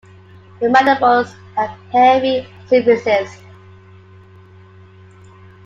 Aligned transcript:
The 0.59 0.67
mandibles 0.67 1.31
have 1.55 1.77
heavy 1.91 2.47
symphysis. 2.67 3.39